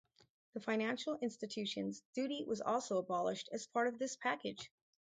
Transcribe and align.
The 0.55 0.59
financial 0.61 1.19
institutions 1.19 2.01
duty 2.15 2.43
was 2.47 2.59
also 2.59 2.97
abolished 2.97 3.49
as 3.51 3.67
part 3.67 3.87
of 3.87 3.99
this 3.99 4.15
package. 4.15 4.71